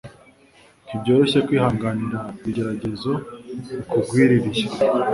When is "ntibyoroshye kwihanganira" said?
0.85-2.19